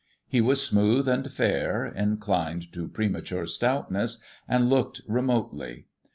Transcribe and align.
He 0.27 0.41
was 0.41 0.65
smooth 0.65 1.07
and 1.07 1.31
fair, 1.31 1.85
inclined 1.85 2.73
to 2.73 2.87
premature 2.87 3.45
stoutness, 3.45 4.17
and 4.49 4.67
looked 4.67 5.01
remotely. 5.07 5.85